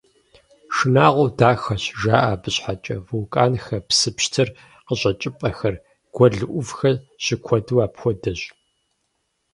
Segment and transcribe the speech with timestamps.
[0.75, 4.49] «Шынагъуэу дахэщ» жаӀэ абы щхьэкӀэ: вулканхэр, псы пщтыр
[4.85, 5.75] къыщӀэкӀыпӀэхэр,
[6.15, 8.41] гуэл Ӏувхэр щыкуэду апхуэдэщ.